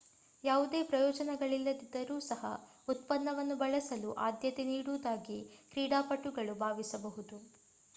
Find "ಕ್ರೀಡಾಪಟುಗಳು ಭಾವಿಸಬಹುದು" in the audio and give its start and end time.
5.71-7.37